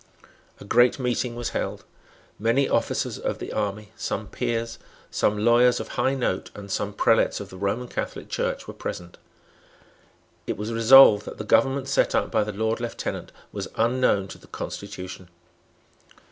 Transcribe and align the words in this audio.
A 0.59 0.65
great 0.65 0.97
meeting 0.97 1.35
was 1.35 1.49
held. 1.49 1.83
Many 2.39 2.67
officers 2.67 3.19
of 3.19 3.37
the 3.37 3.53
army, 3.53 3.91
some 3.95 4.25
peers, 4.25 4.79
some 5.11 5.37
lawyers 5.37 5.79
of 5.79 5.89
high 5.89 6.15
note 6.15 6.49
and 6.55 6.71
some 6.71 6.91
prelates 6.91 7.39
of 7.39 7.51
the 7.51 7.57
Roman 7.57 7.87
Catholic 7.87 8.27
Church 8.27 8.67
were 8.67 8.73
present. 8.73 9.19
It 10.47 10.57
was 10.57 10.73
resolved 10.73 11.25
that 11.25 11.37
the 11.37 11.43
government 11.43 11.87
set 11.87 12.15
up 12.15 12.31
by 12.31 12.43
the 12.43 12.51
Lord 12.51 12.79
Lieutenant 12.81 13.31
was 13.51 13.67
unknown 13.75 14.27
to 14.29 14.39
the 14.39 14.47
constitution. 14.47 15.29